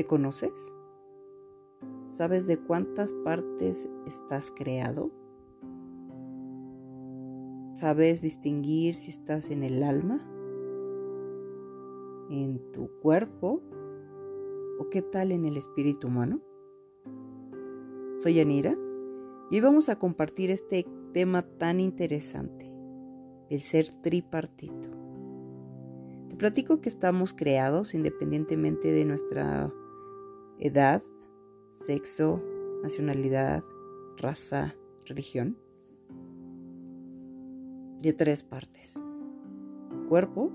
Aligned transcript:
¿Te 0.00 0.06
conoces? 0.06 0.72
¿Sabes 2.08 2.46
de 2.46 2.56
cuántas 2.56 3.12
partes 3.12 3.86
estás 4.06 4.50
creado? 4.50 5.10
¿Sabes 7.74 8.22
distinguir 8.22 8.94
si 8.94 9.10
estás 9.10 9.50
en 9.50 9.62
el 9.62 9.82
alma, 9.82 10.26
en 12.30 12.72
tu 12.72 12.88
cuerpo 13.02 13.60
o 14.78 14.88
qué 14.88 15.02
tal 15.02 15.32
en 15.32 15.44
el 15.44 15.58
espíritu 15.58 16.06
humano? 16.06 16.40
Soy 18.16 18.40
Anira 18.40 18.74
y 19.50 19.56
hoy 19.56 19.60
vamos 19.60 19.90
a 19.90 19.98
compartir 19.98 20.50
este 20.50 20.86
tema 21.12 21.42
tan 21.42 21.78
interesante, 21.78 22.72
el 23.50 23.60
ser 23.60 23.90
tripartito. 24.00 24.88
Te 26.30 26.36
platico 26.36 26.80
que 26.80 26.88
estamos 26.88 27.34
creados 27.34 27.92
independientemente 27.92 28.92
de 28.92 29.04
nuestra 29.04 29.70
edad, 30.60 31.02
sexo, 31.74 32.42
nacionalidad, 32.82 33.64
raza, 34.18 34.76
religión, 35.06 35.56
de 38.00 38.12
tres 38.12 38.44
partes. 38.44 39.02
Cuerpo, 40.08 40.52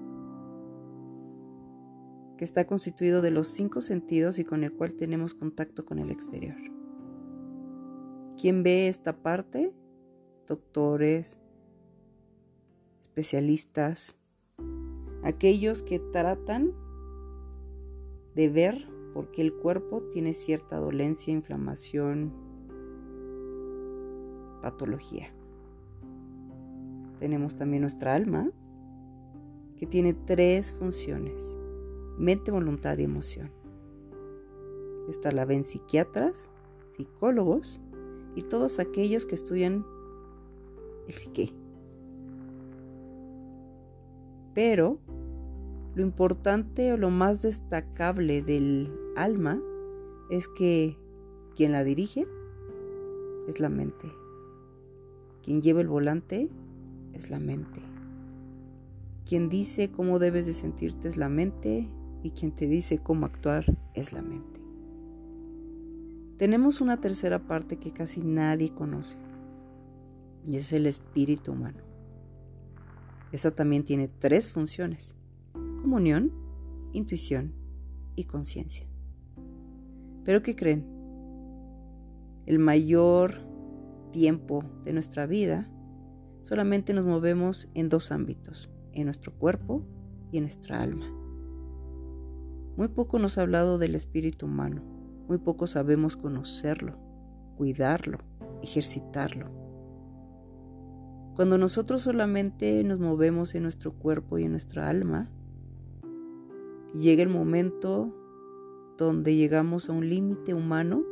que 2.38 2.46
está 2.46 2.68
constituido 2.68 3.22
de 3.22 3.32
los 3.32 3.48
cinco 3.48 3.82
sentidos 3.82 4.38
y 4.40 4.46
con 4.46 4.63
el 4.63 4.73
cual 4.73 4.94
tenemos 4.94 5.34
contacto 5.34 5.86
con 5.86 5.99
el 5.99 6.12
exterior. 6.12 6.55
¿Quién 8.40 8.62
ve 8.63 8.88
esta 8.88 9.24
parte? 9.24 9.74
Doctores, 10.46 11.40
especialistas, 13.02 14.18
aquellos 15.24 15.82
que 15.82 15.99
tratan 15.99 16.74
de 18.35 18.49
ver 18.49 18.95
por 19.16 19.32
qué 19.32 19.41
el 19.41 19.54
cuerpo 19.54 20.02
tiene 20.12 20.34
cierta 20.34 20.76
dolencia, 20.76 21.32
inflamación, 21.32 22.34
patología. 24.62 25.34
Tenemos 27.21 27.55
también 27.55 27.84
nuestra 27.84 28.13
alma, 28.13 28.52
que 29.77 29.86
tiene 29.86 30.13
tres 30.13 30.74
funciones, 30.74 31.41
mente, 32.18 32.52
voluntad 32.52 32.98
y 32.98 33.05
emoción. 33.05 33.52
Esta 35.08 35.32
la 35.32 35.46
ven 35.46 35.63
psiquiatras, 35.63 36.49
psicólogos 36.91 37.80
y 38.36 38.41
todos 38.41 38.80
aquellos 38.80 39.26
que 39.26 39.36
estudian 39.36 39.86
el 41.08 41.13
psique. 41.13 41.54
Pero 44.54 44.99
lo 45.96 46.01
importante 46.01 46.91
o 46.91 46.98
lo 46.98 47.10
más 47.10 47.41
destacable 47.41 48.41
del 48.41 48.91
alma 49.15 49.62
es 50.29 50.48
que 50.49 50.98
quien 51.55 51.71
la 51.71 51.84
dirige 51.84 52.27
es 53.48 53.60
la 53.60 53.70
mente. 53.70 54.12
Quien 55.41 55.62
lleva 55.62 55.79
el 55.79 55.87
volante 55.87 56.49
es 57.13 57.29
la 57.29 57.40
mente. 57.40 57.82
Quien 59.26 59.48
dice 59.48 59.90
cómo 59.90 60.20
debes 60.20 60.46
de 60.46 60.54
sentirte 60.54 61.07
es 61.07 61.15
la 61.15 61.29
mente 61.29 61.90
y 62.24 62.32
quien 62.32 62.52
te 62.52 62.68
dice 62.68 62.98
cómo 62.98 63.26
actuar 63.26 63.65
es 63.93 64.12
la 64.12 64.22
mente. 64.22 64.59
Tenemos 66.38 66.81
una 66.81 67.00
tercera 67.00 67.40
parte 67.47 67.78
que 67.78 67.94
casi 67.94 68.19
nadie 68.19 68.74
conoce 68.74 69.16
y 70.46 70.57
es 70.57 70.74
el 70.74 70.88
espíritu 70.88 71.53
humano. 71.53 71.80
Esa 73.31 73.52
también 73.52 73.84
tiene 73.84 74.07
tres 74.07 74.50
funciones, 74.50 75.16
comunión, 75.86 76.31
intuición 76.94 77.53
y 78.16 78.24
conciencia. 78.24 78.88
Pero 80.24 80.42
¿qué 80.42 80.56
creen? 80.56 80.84
El 82.48 82.58
mayor 82.58 83.36
tiempo 84.12 84.64
de 84.84 84.94
nuestra 84.94 85.28
vida 85.28 85.70
solamente 86.42 86.96
nos 86.96 87.06
movemos 87.06 87.68
en 87.76 87.88
dos 87.88 88.12
ámbitos, 88.12 88.72
en 88.94 89.06
nuestro 89.06 89.32
cuerpo 89.38 89.84
y 90.32 90.38
en 90.38 90.46
nuestra 90.46 90.82
alma. 90.82 91.06
Muy 92.78 92.88
poco 92.88 93.20
nos 93.20 93.38
ha 93.38 93.44
hablado 93.44 93.78
del 93.78 93.94
espíritu 93.94 94.48
humano, 94.48 94.82
muy 95.28 95.38
poco 95.38 95.68
sabemos 95.68 96.18
conocerlo, 96.18 96.98
cuidarlo, 97.58 98.18
ejercitarlo. 98.64 99.52
Cuando 101.36 101.59
nosotros 101.59 102.02
solamente 102.02 102.84
nos 102.84 103.00
movemos 103.00 103.54
en 103.54 103.62
nuestro 103.62 103.94
cuerpo 103.94 104.40
y 104.40 104.46
en 104.46 104.52
nuestra 104.52 104.90
alma, 104.90 105.30
llega 106.94 107.23
el 107.23 107.29
momento 107.29 108.13
donde 108.97 109.35
llegamos 109.35 109.90
a 109.90 109.94
un 109.94 110.09
límite 110.09 110.53
humano 110.53 111.03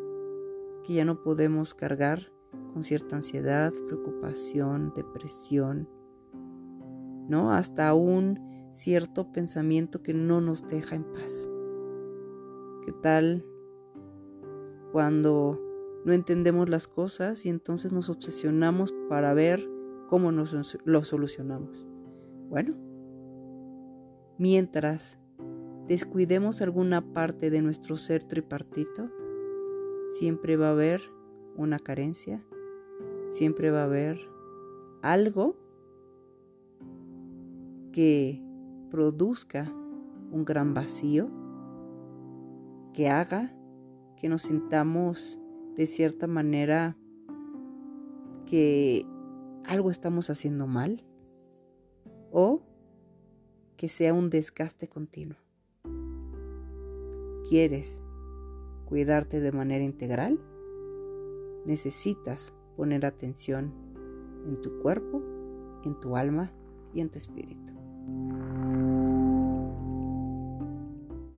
que 0.83 0.93
ya 0.93 1.05
no 1.05 1.21
podemos 1.21 1.73
cargar 1.73 2.31
con 2.73 2.83
cierta 2.83 3.15
ansiedad, 3.15 3.73
preocupación, 3.87 4.93
depresión, 4.95 5.87
¿no? 7.27 7.53
Hasta 7.53 7.93
un 7.93 8.39
cierto 8.73 9.31
pensamiento 9.31 10.01
que 10.01 10.13
no 10.13 10.41
nos 10.41 10.67
deja 10.67 10.95
en 10.95 11.03
paz. 11.03 11.49
¿Qué 12.85 12.91
tal 12.91 13.45
cuando 14.91 15.59
no 16.05 16.13
entendemos 16.13 16.69
las 16.69 16.87
cosas 16.87 17.45
y 17.45 17.49
entonces 17.49 17.91
nos 17.91 18.09
obsesionamos 18.09 18.93
para 19.09 19.33
ver 19.33 19.65
cómo 20.09 20.31
nos 20.31 20.77
lo 20.83 21.03
solucionamos? 21.03 21.87
Bueno, 22.49 22.75
mientras 24.37 25.19
descuidemos 25.87 26.61
alguna 26.61 27.01
parte 27.13 27.49
de 27.49 27.61
nuestro 27.61 27.97
ser 27.97 28.23
tripartito, 28.23 29.09
siempre 30.07 30.55
va 30.55 30.67
a 30.67 30.71
haber 30.71 31.01
una 31.55 31.79
carencia, 31.79 32.43
siempre 33.27 33.71
va 33.71 33.81
a 33.81 33.85
haber 33.85 34.19
algo 35.01 35.57
que 37.91 38.41
produzca 38.89 39.71
un 40.31 40.45
gran 40.45 40.73
vacío, 40.73 41.29
que 42.93 43.09
haga 43.09 43.53
que 44.17 44.29
nos 44.29 44.43
sintamos 44.43 45.39
de 45.75 45.87
cierta 45.87 46.27
manera 46.27 46.97
que 48.45 49.05
algo 49.65 49.89
estamos 49.89 50.29
haciendo 50.29 50.67
mal 50.67 51.03
o 52.31 52.61
que 53.75 53.89
sea 53.89 54.13
un 54.13 54.29
desgaste 54.29 54.87
continuo. 54.87 55.42
¿Quieres 57.47 57.99
cuidarte 58.85 59.41
de 59.41 59.51
manera 59.51 59.83
integral? 59.83 60.39
Necesitas 61.65 62.53
poner 62.77 63.05
atención 63.05 63.73
en 64.47 64.61
tu 64.61 64.79
cuerpo, 64.79 65.21
en 65.83 65.99
tu 65.99 66.15
alma 66.15 66.51
y 66.93 67.01
en 67.01 67.09
tu 67.09 67.17
espíritu. 67.17 67.73